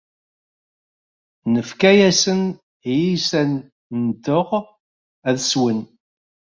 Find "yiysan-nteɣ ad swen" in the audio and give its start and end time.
3.01-5.79